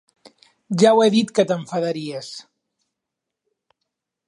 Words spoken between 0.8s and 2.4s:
Ja ho he dit que t'enfadaries.